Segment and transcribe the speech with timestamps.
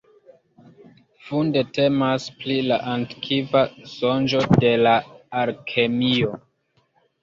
[1.25, 3.65] Funde temas pri la antikva
[3.95, 4.99] sonĝo de la
[5.47, 6.39] alkemio.